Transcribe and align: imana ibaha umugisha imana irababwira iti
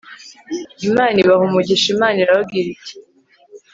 imana 0.87 1.15
ibaha 1.23 1.43
umugisha 1.47 1.87
imana 1.95 2.17
irababwira 2.23 2.67
iti 2.75 2.93